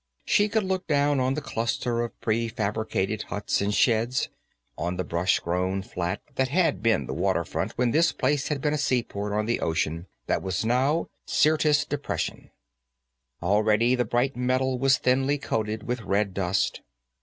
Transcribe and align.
She 0.25 0.49
could 0.49 0.63
look 0.63 0.87
down 0.87 1.19
on 1.19 1.35
the 1.35 1.43
cluster 1.45 2.01
of 2.01 2.19
prefabricated 2.21 3.21
huts 3.25 3.61
and 3.61 3.71
sheds, 3.71 4.29
on 4.75 4.97
the 4.97 5.03
brush 5.03 5.39
grown 5.39 5.83
flat 5.83 6.21
that 6.37 6.47
had 6.47 6.81
been 6.81 7.05
the 7.05 7.13
waterfront 7.13 7.73
when 7.73 7.91
this 7.91 8.11
place 8.11 8.47
had 8.47 8.61
been 8.61 8.73
a 8.73 8.79
seaport 8.79 9.31
on 9.31 9.45
the 9.45 9.59
ocean 9.59 10.07
that 10.25 10.41
was 10.41 10.65
now 10.65 11.09
Syrtis 11.27 11.85
Depression; 11.85 12.49
already, 13.43 13.93
the 13.93 14.03
bright 14.03 14.35
metal 14.35 14.79
was 14.79 14.97
thinly 14.97 15.37
coated 15.37 15.83
with 15.83 16.01
red 16.01 16.33
dust. 16.33 16.81